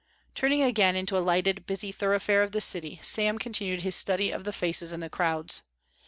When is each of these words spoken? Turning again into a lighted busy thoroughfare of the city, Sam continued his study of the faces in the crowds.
Turning 0.33 0.63
again 0.63 0.95
into 0.95 1.15
a 1.15 1.19
lighted 1.21 1.67
busy 1.67 1.91
thoroughfare 1.91 2.41
of 2.41 2.53
the 2.53 2.59
city, 2.59 2.99
Sam 3.03 3.37
continued 3.37 3.83
his 3.83 3.95
study 3.95 4.31
of 4.31 4.45
the 4.45 4.51
faces 4.51 4.91
in 4.91 4.99
the 4.99 5.11
crowds. 5.11 5.61